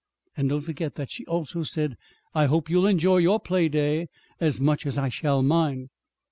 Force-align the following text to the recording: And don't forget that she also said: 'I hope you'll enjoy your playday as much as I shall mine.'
And 0.35 0.49
don't 0.49 0.61
forget 0.61 0.95
that 0.95 1.11
she 1.11 1.27
also 1.27 1.61
said: 1.61 1.95
'I 2.33 2.47
hope 2.47 2.71
you'll 2.71 2.87
enjoy 2.87 3.17
your 3.17 3.39
playday 3.39 4.07
as 4.39 4.59
much 4.59 4.87
as 4.87 4.97
I 4.97 5.09
shall 5.09 5.43
mine.' 5.43 5.91